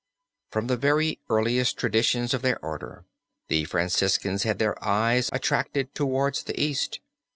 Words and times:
From 0.49 0.65
the 0.65 0.77
very 0.77 1.19
earliest 1.29 1.77
traditions 1.77 2.33
of 2.33 2.41
their 2.41 2.57
order 2.65 3.05
the 3.49 3.65
Franciscans 3.65 4.41
had 4.41 4.57
their 4.57 4.83
eyes 4.83 5.29
attracted 5.31 5.93
towards 5.93 6.41
the 6.45 6.59
East. 6.59 7.01